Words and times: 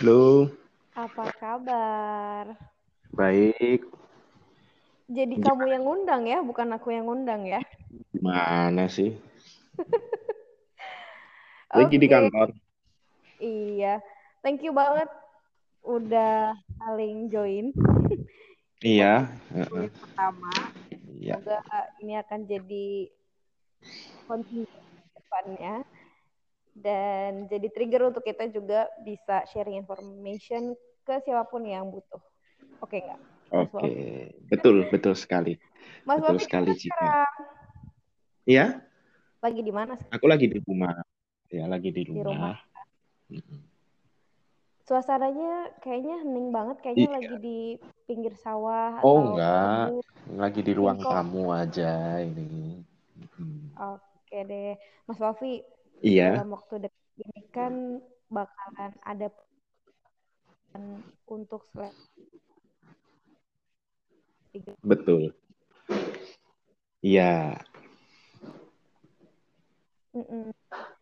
Halo, 0.00 0.48
Apa 1.04 1.24
kabar? 1.40 2.46
baik. 3.16 3.84
Jadi 5.16 5.36
kamu 5.44 5.64
yang 5.72 5.82
ngundang 5.84 6.22
ya, 6.32 6.38
bukan 6.48 6.68
aku 6.76 6.88
yang 6.96 7.04
ngundang 7.06 7.42
ya. 7.52 7.60
Gimana 8.12 8.84
sih? 8.96 9.10
Lagi 11.74 11.96
di 12.02 12.06
Oke, 12.06 12.10
kantor. 12.10 12.48
iya. 13.40 14.00
Thank 14.42 14.64
you 14.64 14.72
banget 14.72 15.08
udah 15.84 16.54
saling 16.78 17.28
join 17.32 17.72
Iya, 18.84 19.28
pertama. 20.00 20.52
iya. 21.20 21.36
Semoga 21.36 21.58
ini 22.02 22.14
akan 22.22 22.40
jadi 22.48 22.86
continue 24.28 24.66
ke 24.66 25.08
depannya 25.16 25.74
dan 26.80 27.46
jadi 27.46 27.68
trigger 27.70 28.08
untuk 28.10 28.24
kita 28.24 28.48
juga 28.48 28.88
bisa 29.04 29.44
sharing 29.52 29.76
information 29.78 30.72
ke 31.04 31.20
siapa 31.24 31.44
pun 31.48 31.62
yang 31.68 31.88
butuh. 31.92 32.20
Oke 32.80 33.04
nggak? 33.04 33.20
Mas 33.52 33.68
Oke, 33.68 33.70
Wafi? 33.76 33.92
betul, 34.48 34.76
betul 34.88 35.14
sekali. 35.18 35.52
Mas 36.08 36.16
Betul 36.18 36.36
Wafi 36.40 36.44
sekali, 36.46 36.72
Cika. 36.80 37.12
Iya, 38.48 38.80
Lagi 39.40 39.60
di 39.64 39.72
mana? 39.72 39.94
aku 40.12 40.26
lagi 40.28 40.46
di 40.48 40.58
rumah. 40.64 40.92
Ya, 41.50 41.64
lagi 41.66 41.90
di 41.90 42.02
Di 42.06 42.20
rumah. 42.22 42.56
rumah. 42.56 42.56
Suasananya 44.86 45.70
kayaknya 45.84 46.18
hening 46.26 46.50
banget, 46.50 46.76
kayaknya 46.82 47.08
Iya. 47.10 47.16
lagi 47.18 47.36
di 47.38 47.58
pinggir 48.10 48.34
sawah 48.34 48.98
Oh, 49.00 49.22
atau 49.22 49.22
enggak. 49.34 49.86
kebun. 49.86 50.04
Lagi 50.34 50.60
di 50.66 50.72
ruang 50.74 50.98
tamu 51.02 51.42
aja 51.54 52.18
ini. 52.22 52.82
Hmm. 53.38 53.70
Oke 53.96 54.38
deh, 54.46 54.74
Mas 55.06 55.18
Wafi, 55.18 55.62
Iya, 56.00 56.40
dalam 56.40 56.56
waktu 56.56 56.74
dekat 56.88 57.04
ini 57.20 57.40
kan 57.52 57.72
bakalan 58.32 58.92
ada 59.04 59.28
untuk 61.28 61.68
seleb 61.72 61.92
tiga. 64.50 64.72
betul. 64.80 65.36
Iya. 67.04 67.60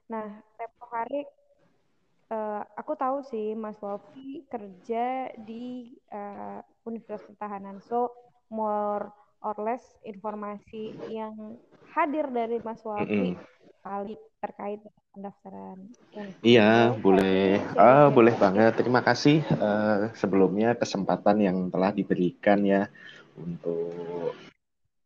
Nah, 0.08 0.28
tempo 0.56 0.84
hari 0.90 1.24
eh, 2.28 2.62
aku 2.76 2.92
tahu 2.98 3.24
sih 3.30 3.56
Mas 3.56 3.78
Wafi 3.80 4.44
kerja 4.50 5.32
di 5.46 5.94
eh, 6.12 6.60
Universitas 6.84 7.24
Pertahanan. 7.28 7.78
So, 7.86 8.10
more 8.48 9.12
or 9.44 9.56
less 9.62 9.84
informasi 10.02 10.96
yang 11.12 11.60
hadir 11.94 12.26
dari 12.32 12.58
Mas 12.64 12.82
Wafi 12.82 13.36
Mm-mm. 13.36 13.57
Kali 13.82 14.14
terkait 14.38 14.80
pendaftaran. 15.14 15.78
Iya, 16.42 16.94
Boleh 17.02 17.58
nggak 17.66 18.10
boleh. 18.10 18.34
Ah, 18.34 18.38
banget. 18.38 18.72
Terima 18.78 19.00
kasih 19.02 19.42
eh, 19.42 19.98
sebelumnya 20.14 20.78
kesempatan 20.78 21.42
yang 21.42 21.70
telah 21.72 21.90
diberikan 21.90 22.62
ya 22.62 22.86
untuk 23.38 24.34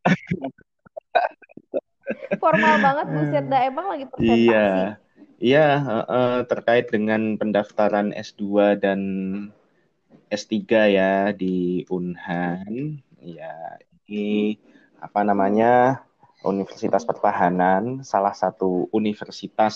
Formal 2.43 2.83
banget 2.83 3.07
buset 3.15 3.45
dah 3.47 3.63
emang 3.65 3.87
lagi 3.89 4.05
presentasi. 4.11 4.51
Iya, 4.51 4.99
iya 5.39 5.69
eh, 5.81 6.07
eh, 6.11 6.39
terkait 6.51 6.91
dengan 6.91 7.39
pendaftaran 7.39 8.13
S2 8.13 8.75
dan 8.77 9.01
S3 10.29 10.53
ya 10.89 11.33
di 11.33 11.87
Unhan. 11.89 13.01
Ya, 13.23 13.79
ini 14.09 14.59
apa 14.99 15.23
namanya? 15.23 16.03
Universitas 16.45 17.07
Pertahanan, 17.07 18.03
salah 18.07 18.35
satu 18.35 18.91
universitas 18.91 19.75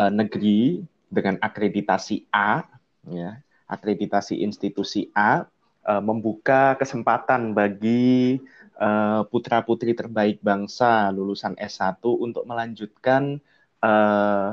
eh, 0.00 0.12
negeri 0.12 0.82
dengan 1.08 1.38
akreditasi 1.38 2.26
A, 2.34 2.66
ya, 3.08 3.38
akreditasi 3.68 4.42
institusi 4.42 5.08
A, 5.14 5.46
eh, 5.86 6.02
membuka 6.02 6.74
kesempatan 6.80 7.54
bagi 7.54 8.40
eh, 8.80 9.22
putra-putri 9.30 9.94
terbaik 9.94 10.42
bangsa 10.42 11.12
lulusan 11.14 11.54
S1 11.60 12.02
untuk 12.02 12.44
melanjutkan 12.48 13.38
eh, 13.84 14.50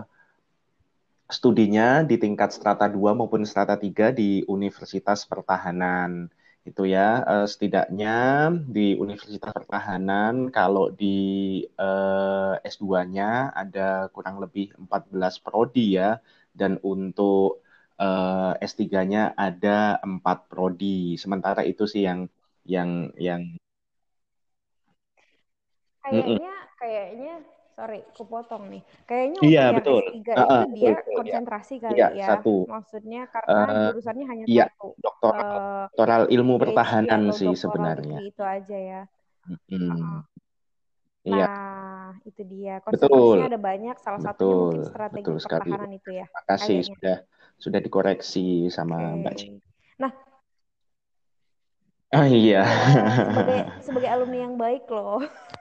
studinya 1.32 2.04
di 2.04 2.20
tingkat 2.20 2.52
strata 2.52 2.92
2 2.92 3.16
maupun 3.16 3.48
strata 3.48 3.80
3 3.80 4.12
di 4.12 4.44
Universitas 4.52 5.24
Pertahanan. 5.24 6.28
Itu 6.70 6.82
ya, 6.96 7.26
eh, 7.32 7.46
setidaknya 7.52 8.14
di 8.76 8.94
Universitas 9.04 9.50
Pertahanan 9.58 10.36
kalau 10.58 10.86
di 11.02 11.18
eh, 11.66 12.54
S2-nya 12.74 13.30
ada 13.62 14.08
kurang 14.14 14.38
lebih 14.44 14.66
14 14.78 15.42
prodi 15.46 15.98
ya, 15.98 16.22
dan 16.60 16.78
untuk 16.86 17.66
eh, 18.02 18.54
S3-nya 18.70 19.34
ada 19.48 19.98
4 20.06 20.38
prodi. 20.52 21.18
Sementara 21.24 21.62
itu 21.72 21.84
sih 21.90 22.02
yang 22.08 22.20
yang 22.66 23.10
yang 23.18 23.42
Kayaknya, 26.02 26.54
kayaknya, 26.82 27.34
sorry, 27.82 28.00
aku 28.14 28.24
potong 28.30 28.64
nih. 28.70 28.82
Kayaknya 29.10 29.40
Iya, 29.42 29.64
untuk 29.66 29.66
yang 29.74 29.78
betul. 29.82 30.02
S3 30.06 30.34
Ah, 30.38 30.46
ah, 30.46 30.46
itu 30.54 30.66
betul, 30.70 30.78
dia 30.78 30.94
betul, 30.94 31.14
konsentrasi 31.18 31.74
kali 31.82 31.98
Iya, 31.98 32.08
ya. 32.22 32.28
satu. 32.30 32.54
Maksudnya 32.70 33.22
karena 33.34 33.62
Eh, 33.74 33.90
jurusannya 33.90 34.26
hanya 34.30 34.46
iya, 34.46 34.66
satu. 34.70 34.88
doktoral, 35.02 35.42
Eh, 35.42 35.86
doktoral 35.90 36.24
ilmu 36.36 36.54
pertahanan 36.62 37.22
atau 37.26 37.34
sih 37.40 37.52
sebenarnya. 37.58 38.18
itu 38.30 38.44
aja 38.46 38.78
ya. 38.78 39.02
Hmm. 39.70 40.22
Iya, 41.26 41.46
Nah, 41.50 42.22
itu 42.30 42.42
dia. 42.52 42.74
betul, 42.86 42.86
Konsentrasinya 42.86 43.46
ada 43.50 43.60
banyak, 43.70 43.96
salah 44.06 44.22
satunya 44.22 44.56
mungkin 44.62 44.82
betul, 44.82 44.90
strategi 44.90 45.34
betul 45.34 45.38
sekali. 45.42 45.72
pertahanan 45.74 45.90
itu 45.98 46.10
ya. 46.22 46.26
Terima 46.30 46.42
kasih 46.50 46.78
Kayaknya. 46.78 46.96
sudah 46.96 47.16
sudah 47.64 47.80
dikoreksi 47.86 48.46
sama 48.78 48.96
Mbak 49.22 49.34
Oke. 49.34 49.40
Cik. 49.40 49.52
Nah, 50.02 50.12
Ah 52.12 52.28
iya. 52.28 52.60
iya, 53.00 53.12
sebagai 53.24 53.60
sebagai 53.86 54.10
alumni 54.12 54.38
yang 54.46 54.56
baik 54.60 54.84
loh. 54.92 55.24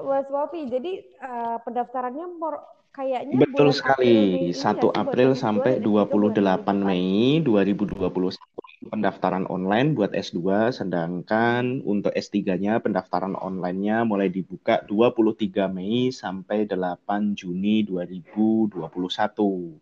Mas 0.00 0.28
Wafi, 0.32 0.60
jadi 0.72 0.92
eh, 1.04 1.56
pendaftarannya 1.60 2.26
more- 2.40 2.64
kayaknya 2.92 3.34
Betul 3.40 3.72
bulan 3.72 3.78
sekali. 3.80 4.12
April 4.12 4.36
ini 4.36 4.52
1 4.52 4.52
nggak 4.52 4.80
sih 4.80 4.80
buat 4.92 5.00
April 5.00 5.30
S2 5.32 5.40
sampai 5.40 5.72
dan 5.72 5.82
S3 5.82 5.88
bulan 6.12 6.34
28 6.36 6.76
Mei 6.84 7.40
Mei 7.40 7.40
2021 7.40 8.52
pendaftaran 8.82 9.46
online 9.46 9.94
buat 9.94 10.10
S2, 10.12 10.74
sedangkan 10.74 11.80
untuk 11.86 12.12
S3-nya 12.12 12.82
pendaftaran 12.82 13.38
online-nya 13.38 14.02
mulai 14.04 14.28
dibuka 14.28 14.82
23 14.84 15.70
Mei 15.70 16.10
sampai 16.10 16.66
8 16.66 17.38
Juni 17.38 17.86
2021. 17.86 19.78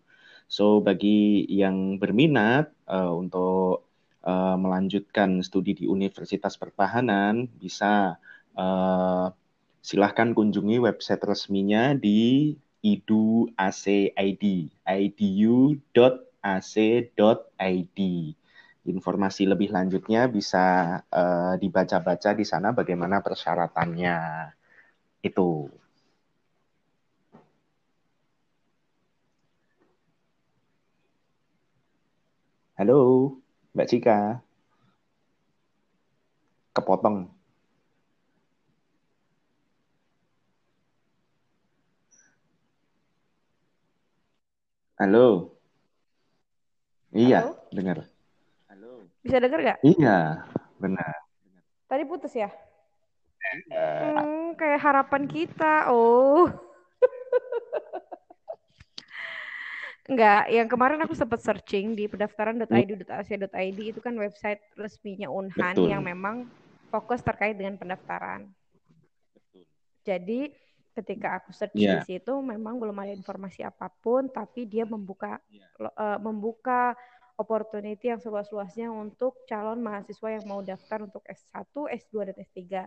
So, 0.50 0.82
bagi 0.84 1.46
yang 1.48 1.96
berminat 1.96 2.70
eh, 2.86 3.10
untuk 3.10 3.88
eh, 4.22 4.56
melanjutkan 4.60 5.40
studi 5.40 5.74
di 5.74 5.84
Universitas 5.88 6.54
Pertahanan, 6.60 7.48
bisa 7.56 8.20
eh, 8.54 9.26
silahkan 9.88 10.30
kunjungi 10.36 10.76
website 10.86 11.22
resminya 11.24 11.92
di 11.96 12.52
idu.ac.id, 12.84 14.44
idu.ac.id. 14.86 15.88
Informasi 18.88 19.42
lebih 19.44 19.68
lanjutnya 19.76 20.22
bisa 20.36 20.64
eh, 21.12 21.54
dibaca-baca 21.60 22.30
di 22.32 22.44
sana 22.48 22.68
bagaimana 22.72 23.20
persyaratannya. 23.20 24.16
Itu. 25.28 25.68
Halo, 32.78 32.96
Mbak 33.74 33.86
Cika. 33.90 34.18
Kepotong. 36.74 37.39
Halo. 45.00 45.56
Iya, 47.08 47.48
Halo? 47.48 47.56
dengar. 47.72 48.04
Bisa 49.24 49.40
denger 49.40 49.60
nggak? 49.64 49.78
Iya, 49.80 50.44
benar. 50.76 51.16
Tadi 51.88 52.04
putus 52.04 52.36
ya? 52.36 52.52
Eh, 53.72 53.72
Hmm, 53.72 54.52
kayak 54.60 54.76
harapan 54.76 55.24
kita. 55.24 55.88
Oh. 55.88 56.52
Enggak, 60.12 60.52
yang 60.52 60.68
kemarin 60.68 61.00
aku 61.00 61.16
sempat 61.16 61.40
searching 61.40 61.96
di 61.96 62.04
pendaftaran.id.ac.id 62.04 63.78
itu 63.80 64.04
kan 64.04 64.12
website 64.20 64.60
resminya 64.76 65.32
Unhan 65.32 65.80
Betul. 65.80 65.88
yang 65.88 66.04
memang 66.04 66.44
fokus 66.92 67.24
terkait 67.24 67.56
dengan 67.56 67.80
pendaftaran. 67.80 68.52
Jadi 70.04 70.52
ketika 70.90 71.38
aku 71.38 71.54
search 71.54 71.74
Iya. 71.74 72.02
di 72.02 72.18
situ 72.18 72.34
memang 72.42 72.82
belum 72.82 72.96
ada 72.98 73.14
informasi 73.14 73.62
apa 73.62 73.88
pun, 73.88 74.26
tapi 74.26 74.66
dia 74.66 74.82
membuka 74.82 75.38
lo- 75.78 75.94
eh, 75.94 76.18
membuka 76.18 76.98
opportunity 77.40 78.12
yang 78.12 78.20
seluas-luasnya 78.20 78.92
untuk 78.92 79.40
calon 79.48 79.80
mahasiswa 79.80 80.28
yang 80.28 80.44
mau 80.44 80.60
daftar 80.60 81.08
untuk 81.08 81.24
S1, 81.24 81.88
S2 81.88 82.28
dan 82.28 82.36
S3. 82.36 82.84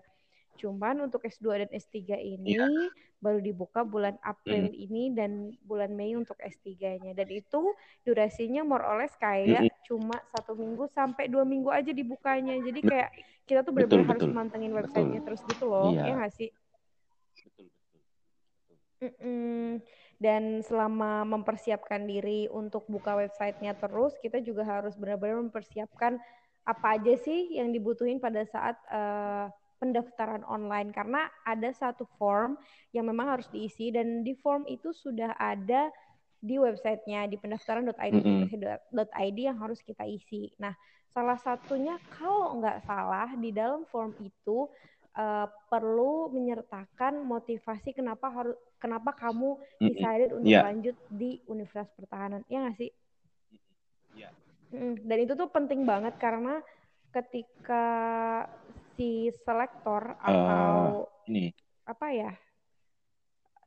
Cuman 0.53 1.09
untuk 1.09 1.25
S2 1.25 1.65
dan 1.65 1.69
S3 1.73 2.21
ini 2.21 2.53
ya. 2.53 2.69
baru 3.17 3.41
dibuka 3.41 3.81
bulan 3.81 4.13
April 4.21 4.69
hmm. 4.69 4.85
ini 4.85 5.03
dan 5.17 5.49
bulan 5.65 5.97
Mei 5.97 6.13
untuk 6.13 6.37
S3-nya. 6.37 7.17
Dan 7.17 7.27
itu 7.33 7.73
durasinya 8.05 8.61
more 8.61 8.85
or 8.85 9.01
less 9.01 9.17
kayak 9.17 9.65
hmm. 9.65 9.73
cuma 9.89 10.13
satu 10.29 10.53
minggu 10.53 10.85
sampai 10.93 11.25
dua 11.25 11.41
minggu 11.41 11.73
aja 11.73 11.89
dibukanya. 11.89 12.53
Jadi 12.61 12.79
kayak 12.85 13.09
kita 13.49 13.65
tuh 13.65 13.73
benar-benar 13.73 14.13
harus 14.13 14.29
mantengin 14.29 14.71
websitenya 14.77 15.25
terus 15.25 15.41
gitu 15.49 15.65
loh. 15.65 15.89
Iya. 15.89 16.03
Ya 16.05 16.13
nggak 16.21 16.33
sih? 16.37 16.49
Mm-mm. 19.03 19.83
Dan 20.15 20.63
selama 20.63 21.27
mempersiapkan 21.27 22.07
diri 22.07 22.47
untuk 22.47 22.87
buka 22.87 23.19
websitenya 23.19 23.75
terus, 23.75 24.15
kita 24.23 24.39
juga 24.39 24.63
harus 24.63 24.95
benar-benar 24.95 25.43
mempersiapkan 25.43 26.15
apa 26.63 26.95
aja 26.95 27.19
sih 27.19 27.59
yang 27.59 27.75
dibutuhin 27.75 28.23
pada 28.23 28.47
saat 28.47 28.79
uh, 28.87 29.51
pendaftaran 29.83 30.47
online 30.47 30.95
karena 30.95 31.27
ada 31.43 31.67
satu 31.75 32.07
form 32.15 32.55
yang 32.95 33.03
memang 33.03 33.35
harus 33.35 33.51
diisi 33.51 33.91
dan 33.91 34.23
di 34.23 34.31
form 34.39 34.63
itu 34.71 34.95
sudah 34.95 35.35
ada 35.35 35.91
di 36.39 36.55
websitenya 36.55 37.27
di 37.27 37.35
pendaftaran.id 37.35 39.35
yang 39.35 39.59
harus 39.59 39.83
kita 39.83 40.07
isi. 40.07 40.55
Nah, 40.55 40.71
salah 41.11 41.35
satunya 41.35 41.99
kalau 42.15 42.63
nggak 42.63 42.87
salah 42.87 43.27
di 43.35 43.51
dalam 43.51 43.83
form 43.91 44.15
itu 44.23 44.71
uh, 45.17 45.47
perlu 45.69 46.29
menyertakan 46.33 47.21
motivasi 47.25 47.93
kenapa 47.93 48.29
harus 48.29 48.57
kenapa 48.77 49.15
kamu 49.15 49.57
decided 49.79 50.29
mm 50.29 50.33
-hmm. 50.33 50.39
untuk 50.41 50.53
yeah. 50.53 50.65
lanjut 50.65 50.95
di 51.09 51.31
Universitas 51.47 51.93
Pertahanan. 51.95 52.41
Ya 52.51 52.65
nggak 52.65 52.77
sih? 52.77 52.91
Yeah. 54.13 54.33
Dan 55.05 55.17
itu 55.21 55.33
tuh 55.37 55.49
penting 55.53 55.85
banget 55.85 56.17
karena 56.17 56.61
ketika 57.13 57.85
si 58.97 59.29
selektor 59.45 60.17
eh, 60.17 60.33
atau 60.33 61.05
uh, 61.05 61.29
ini 61.29 61.53
apa 61.85 62.07
ya 62.09 62.31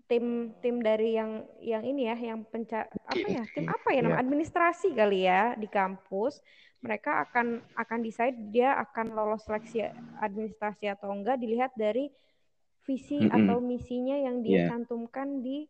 tim 0.07 0.55
tim 0.63 0.79
dari 0.79 1.19
yang 1.19 1.43
yang 1.59 1.83
ini 1.83 2.07
ya 2.07 2.15
yang 2.15 2.47
penca 2.47 2.87
apa 2.87 3.27
ya 3.27 3.43
tim 3.51 3.67
apa 3.67 3.91
ya 3.91 4.07
nama 4.07 4.15
yeah. 4.15 4.23
administrasi 4.23 4.95
kali 4.95 5.27
ya 5.27 5.59
di 5.59 5.67
kampus 5.67 6.39
mereka 6.79 7.27
akan 7.27 7.59
akan 7.75 8.07
decide 8.07 8.39
dia 8.55 8.79
akan 8.79 9.19
lolos 9.19 9.43
seleksi 9.43 9.83
administrasi 10.23 10.87
atau 10.87 11.11
enggak 11.11 11.43
dilihat 11.43 11.75
dari 11.75 12.07
visi 12.87 13.19
mm 13.19 13.27
-hmm. 13.27 13.39
atau 13.43 13.59
misinya 13.59 14.15
yang 14.15 14.47
dia 14.47 14.63
yeah. 14.63 14.71
cantumkan 14.71 15.43
di 15.43 15.67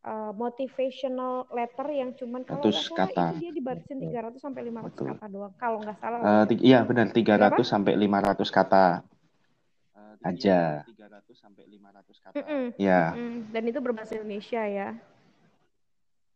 uh, 0.04 0.36
motivational 0.36 1.48
letter 1.48 1.88
yang 1.96 2.12
cuman 2.12 2.44
kalau 2.44 2.60
nggak 2.60 2.76
salah 2.76 3.08
kata. 3.08 3.24
itu 3.24 3.36
dia 3.40 3.52
dibatasin 3.56 3.98
300 4.04 4.36
sampai 4.44 4.62
500 4.68 4.84
Betul. 4.92 5.06
kata 5.16 5.26
doang. 5.32 5.52
Kalau 5.56 5.78
nggak 5.80 5.96
salah. 5.96 6.18
Uh, 6.20 6.44
iya 6.60 6.78
benar 6.84 7.08
300 7.08 7.24
Berapa? 7.24 7.62
sampai 7.64 7.92
500 7.96 8.44
kata 8.52 8.84
uh, 9.96 10.28
aja. 10.28 10.84
300 10.84 11.24
sampai 11.40 11.64
500 11.72 12.20
kata. 12.20 12.34
Mm 12.36 12.44
-mm. 12.44 12.64
Ya. 12.76 13.02
Mm 13.16 13.16
-mm. 13.16 13.38
Dan 13.48 13.62
itu 13.64 13.78
berbahasa 13.80 14.12
Indonesia 14.20 14.60
ya. 14.68 14.92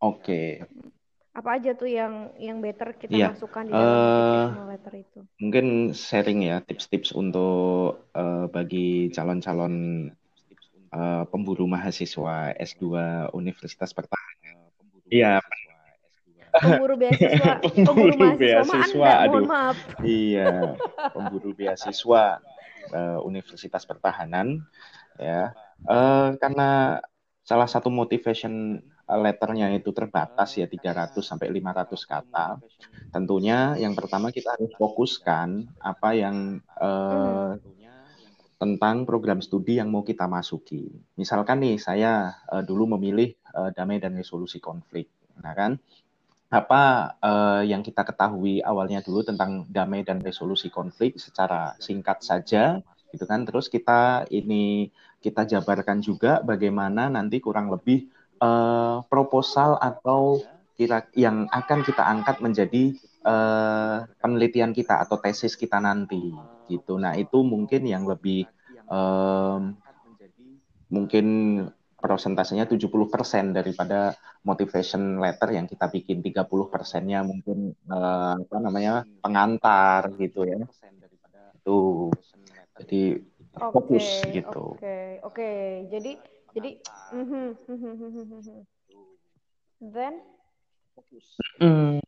Oke. 0.00 0.64
Okay 0.64 0.88
apa 1.38 1.54
aja 1.54 1.70
tuh 1.78 1.86
yang 1.86 2.34
yang 2.34 2.58
better 2.58 2.98
kita 2.98 3.14
yeah. 3.14 3.30
masukkan 3.30 3.62
di 3.62 3.70
dalam 3.70 4.58
uh, 4.58 4.74
letter 4.74 4.94
itu? 4.98 5.22
Mungkin 5.38 5.94
sharing 5.94 6.42
ya 6.42 6.58
tips-tips 6.66 7.14
untuk 7.14 8.10
uh, 8.18 8.50
bagi 8.50 9.14
calon-calon 9.14 10.10
uh, 10.90 11.22
pemburu 11.30 11.70
mahasiswa 11.70 12.58
S2 12.58 12.82
Universitas 13.38 13.94
Pertahanan. 13.94 14.66
Iya. 15.06 15.38
Pemburu 16.58 16.98
beasiswa, 16.98 17.54
pemburu 17.86 18.34
beasiswa, 18.34 19.10
anda, 19.14 19.30
aduh. 19.30 19.46
maaf. 19.46 19.78
Iya, 20.02 20.74
pemburu 21.14 21.54
beasiswa 21.54 22.42
uh, 22.90 23.18
Universitas 23.22 23.86
Pertahanan 23.86 24.66
ya. 25.22 25.54
Uh, 25.86 26.34
karena 26.42 26.98
salah 27.46 27.70
satu 27.70 27.94
motivation 27.94 28.82
letternya 29.08 29.72
itu 29.72 29.88
terbatas 29.96 30.60
ya 30.60 30.68
300 30.68 31.16
sampai 31.24 31.48
500 31.48 31.96
kata. 32.04 32.46
Tentunya 33.08 33.72
yang 33.80 33.96
pertama 33.96 34.28
kita 34.28 34.52
harus 34.52 34.68
fokuskan 34.76 35.64
apa 35.80 36.12
yang 36.12 36.60
eh, 36.60 37.52
tentang 38.58 39.06
program 39.06 39.38
studi 39.38 39.78
yang 39.78 39.88
mau 39.88 40.02
kita 40.02 40.26
masuki. 40.26 40.90
Misalkan 41.16 41.64
nih 41.64 41.80
saya 41.80 42.36
eh, 42.52 42.62
dulu 42.66 42.98
memilih 42.98 43.32
eh, 43.32 43.70
damai 43.72 43.96
dan 44.02 44.12
resolusi 44.18 44.60
konflik, 44.60 45.08
nah 45.40 45.56
kan? 45.56 45.80
Apa 46.52 47.16
eh, 47.22 47.62
yang 47.72 47.80
kita 47.80 48.04
ketahui 48.04 48.60
awalnya 48.60 49.00
dulu 49.00 49.24
tentang 49.24 49.64
damai 49.72 50.04
dan 50.04 50.20
resolusi 50.20 50.68
konflik 50.68 51.16
secara 51.16 51.78
singkat 51.80 52.20
saja, 52.20 52.84
gitu 53.14 53.24
kan? 53.24 53.46
Terus 53.46 53.70
kita 53.72 54.28
ini 54.28 54.92
kita 55.18 55.46
jabarkan 55.46 56.02
juga 56.02 56.42
bagaimana 56.42 57.10
nanti 57.10 57.38
kurang 57.38 57.70
lebih 57.70 58.17
uh, 58.42 59.04
proposal 59.06 59.78
atau 59.78 60.42
kira 60.78 61.10
yang 61.18 61.50
akan 61.50 61.82
kita 61.82 62.06
angkat 62.06 62.38
menjadi 62.38 62.94
uh, 63.26 64.06
penelitian 64.22 64.70
kita 64.70 65.02
atau 65.02 65.18
tesis 65.18 65.58
kita 65.58 65.82
nanti 65.82 66.30
gitu. 66.70 66.96
Nah 67.02 67.18
itu 67.18 67.42
mungkin 67.42 67.82
yang 67.82 68.06
lebih 68.06 68.46
um, 68.86 69.74
mungkin 70.86 71.26
persentasenya 71.98 72.70
70% 72.70 72.86
daripada 73.50 74.14
motivation 74.46 75.18
letter 75.18 75.50
yang 75.50 75.66
kita 75.66 75.90
bikin 75.90 76.22
30 76.22 76.46
persennya 76.70 77.26
mungkin 77.26 77.74
uh, 77.90 78.38
apa 78.38 78.56
namanya 78.62 79.02
pengantar 79.18 80.14
gitu 80.14 80.46
ya. 80.46 80.62
Itu 81.58 82.08
jadi 82.78 83.18
fokus 83.58 84.22
okay, 84.22 84.30
gitu. 84.38 84.78
Oke, 84.78 84.78
okay, 84.78 85.06
oke. 85.26 85.34
Okay. 85.34 85.62
Jadi 85.90 86.12
jadi 86.56 86.70
mm-hmm. 87.12 87.46
then? 89.92 90.14
Mm. 91.62 91.98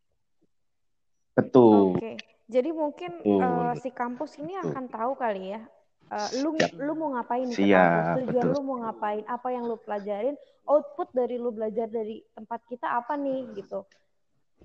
betul. 1.37 1.95
Oke. 1.95 2.01
Okay. 2.03 2.17
jadi 2.51 2.71
mungkin 2.75 3.13
uh, 3.23 3.73
si 3.79 3.95
kampus 3.95 4.37
ini 4.43 4.59
akan 4.59 4.91
tahu 4.91 5.15
kali 5.15 5.55
ya 5.55 5.63
uh, 6.11 6.29
lu 6.43 6.51
Siap. 6.59 6.71
lu 6.77 6.93
mau 6.99 7.11
ngapain 7.15 7.49
Siap, 7.49 7.57
ke 7.57 7.65
kampus? 7.71 8.19
Tujuan 8.27 8.45
betul. 8.45 8.55
lu 8.55 8.61
mau 8.67 8.77
ngapain? 8.85 9.25
Apa 9.31 9.49
yang 9.55 9.65
lu 9.67 9.77
pelajarin? 9.81 10.37
Output 10.67 11.09
dari 11.15 11.37
lu 11.39 11.51
belajar 11.55 11.87
dari 11.91 12.23
tempat 12.35 12.61
kita 12.67 12.87
apa 12.87 13.15
nih 13.17 13.47
gitu. 13.59 13.87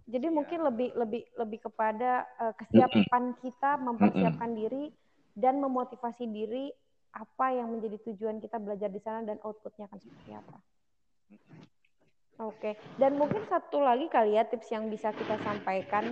Jadi 0.06 0.28
mungkin 0.30 0.62
lebih 0.62 0.94
lebih 0.94 1.24
lebih 1.34 1.60
kepada 1.66 2.30
uh, 2.38 2.54
kesiapan 2.54 3.34
kita 3.42 3.82
mempersiapkan 3.82 4.54
diri 4.54 4.94
dan 5.34 5.58
memotivasi 5.58 6.30
diri 6.30 6.70
apa 7.16 7.46
yang 7.56 7.72
menjadi 7.72 7.96
tujuan 8.12 8.44
kita 8.44 8.60
belajar 8.60 8.92
di 8.92 9.00
sana 9.00 9.24
dan 9.24 9.40
outputnya 9.40 9.88
akan 9.88 10.00
seperti 10.04 10.32
apa. 10.36 10.58
Oke, 12.36 12.60
okay. 12.60 12.74
dan 13.00 13.16
mungkin 13.16 13.48
satu 13.48 13.80
lagi 13.80 14.12
kali 14.12 14.36
ya 14.36 14.44
tips 14.44 14.68
yang 14.68 14.92
bisa 14.92 15.16
kita 15.16 15.40
sampaikan 15.40 16.12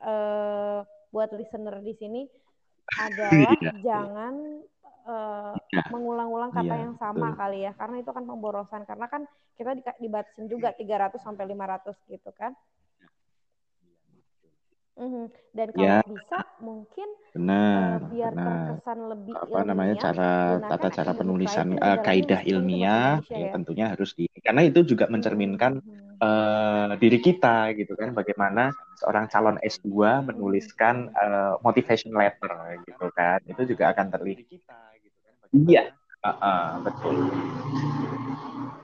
uh, 0.00 0.80
buat 1.12 1.28
listener 1.36 1.84
di 1.84 1.92
sini 2.00 2.24
adalah 2.96 3.52
ya. 3.60 3.72
jangan 3.84 4.64
uh, 5.04 5.52
mengulang-ulang 5.92 6.48
kata 6.48 6.74
ya, 6.74 6.82
yang 6.88 6.94
sama 6.96 7.36
betul. 7.36 7.38
kali 7.44 7.58
ya, 7.68 7.72
karena 7.76 7.96
itu 8.00 8.10
kan 8.10 8.24
pemborosan. 8.24 8.82
Karena 8.88 9.06
kan 9.12 9.28
kita 9.60 9.76
dibatasin 10.00 10.48
juga 10.48 10.72
300 10.72 11.20
sampai 11.20 11.44
500 11.52 11.92
gitu 12.08 12.30
kan. 12.32 12.56
Mm-hmm. 14.98 15.24
Dan 15.54 15.68
kalau 15.72 15.86
ya. 15.86 15.98
bisa 16.04 16.38
mungkin 16.60 17.08
benar, 17.32 18.04
uh, 18.04 18.10
biar 18.10 18.32
benar. 18.34 18.50
terkesan 18.50 18.98
lebih 19.06 19.32
apa 19.32 19.46
ilmiah, 19.46 19.64
namanya 19.64 19.94
cara 19.96 20.32
tata 20.60 20.88
cara 20.90 21.12
penulisan 21.14 21.68
uh, 21.78 21.98
kaidah 22.02 22.40
ilmiah 22.42 23.22
ya, 23.30 23.38
ya 23.38 23.48
tentunya 23.54 23.86
harus 23.94 24.12
di 24.18 24.26
karena 24.42 24.66
itu 24.66 24.82
juga 24.82 25.06
mencerminkan 25.06 25.78
mm-hmm. 25.80 26.20
uh, 26.20 26.92
diri 26.98 27.18
kita 27.22 27.72
gitu 27.78 27.94
kan 27.94 28.12
bagaimana 28.12 28.74
seorang 28.98 29.30
calon 29.30 29.56
S2 29.62 29.88
menuliskan 30.26 31.14
uh, 31.14 31.56
motivation 31.62 32.12
letter 32.12 32.50
gitu 32.84 33.06
kan 33.14 33.40
itu 33.46 33.62
juga 33.72 33.94
akan 33.94 34.06
terlihat 34.10 34.42
kita 34.50 34.80
gitu 35.00 35.16
kan 35.22 35.34
iya 35.70 35.84
uh, 36.26 36.30
uh, 36.34 36.68
betul 36.82 37.30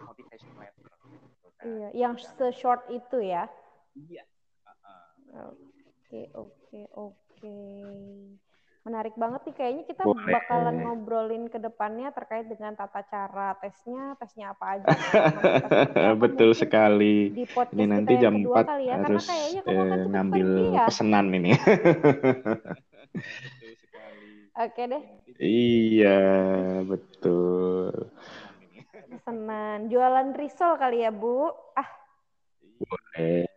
motivation 0.06 0.52
letter 0.54 0.86
gitu 0.86 1.48
kan. 1.60 1.64
iya 1.66 1.88
yang 1.92 2.14
se-short 2.14 2.86
itu 2.88 3.20
ya 3.20 3.50
iya 4.08 4.24
uh, 5.34 5.50
uh. 5.50 5.65
Oke, 6.06 6.30
oke, 6.38 6.80
oke. 6.94 7.58
Menarik 8.86 9.18
banget 9.18 9.42
nih 9.50 9.54
kayaknya 9.58 9.84
kita 9.90 10.06
Boleh. 10.06 10.38
bakalan 10.38 10.86
ngobrolin 10.86 11.50
ke 11.50 11.58
depannya 11.58 12.14
terkait 12.14 12.46
dengan 12.46 12.78
tata 12.78 13.02
cara 13.10 13.58
tesnya, 13.58 14.14
tesnya 14.14 14.54
apa 14.54 14.78
aja. 14.78 14.86
Betul 16.22 16.54
sekali. 16.54 17.34
Di 17.34 17.42
ini 17.74 17.84
nanti 17.90 18.14
jam 18.22 18.38
4 18.38 18.78
ya, 18.86 19.02
harus 19.02 19.26
eh, 19.66 20.06
ngambil 20.06 20.78
ya. 20.78 20.86
pesanan 20.86 21.26
ini. 21.34 21.50
Oke 24.62 24.82
deh. 24.86 25.02
Iya, 25.42 26.18
betul. 26.86 28.14
Pesanan 29.10 29.90
jualan 29.90 30.38
risol 30.38 30.78
kali 30.78 31.02
ya, 31.02 31.10
Bu. 31.10 31.50
Ah. 31.74 31.90
Boleh. 32.78 33.55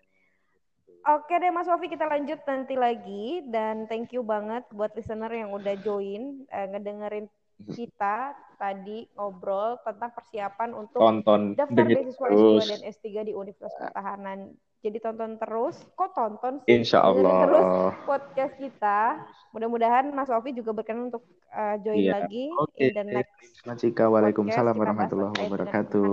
Oke 1.08 1.34
deh 1.40 1.52
Mas 1.54 1.70
Wafi 1.72 1.88
kita 1.88 2.06
lanjut 2.12 2.44
nanti 2.44 2.76
lagi 2.76 3.46
dan 3.48 3.88
thank 3.88 4.12
you 4.12 4.20
banget 4.20 4.68
buat 4.76 4.92
listener 4.94 5.32
yang 5.32 5.56
udah 5.56 5.80
join 5.80 6.44
uh, 6.52 6.68
ngedengerin 6.76 7.32
kita 7.72 8.36
tadi 8.60 9.08
ngobrol 9.16 9.80
tentang 9.84 10.12
persiapan 10.16 10.70
untuk 10.76 11.00
tonton 11.00 11.56
daftar 11.56 11.84
beasiswa 11.88 12.28
S2 12.28 12.60
dan 12.68 12.80
S3 12.88 13.08
di 13.28 13.34
Universitas 13.36 13.76
Pertahanan. 13.76 14.40
Jadi 14.80 14.96
tonton 15.04 15.36
terus, 15.36 15.76
kok 15.92 16.16
tonton 16.16 16.64
sih? 16.64 16.72
Insya 16.72 17.04
Allah. 17.04 17.44
terus 17.44 17.68
podcast 18.08 18.56
kita. 18.56 19.28
Mudah-mudahan 19.52 20.08
Mas 20.16 20.32
Wafi 20.32 20.56
juga 20.56 20.72
berkenan 20.72 21.12
untuk 21.12 21.28
uh, 21.52 21.76
join 21.84 22.00
iya. 22.00 22.24
lagi 22.24 22.48
okay. 22.56 22.88
in 22.88 22.96
the 22.96 23.04
next. 23.04 23.60
Waalaikumsalam 23.68 24.76
warahmatullahi 24.80 25.36
wabarakatuh. 25.36 26.08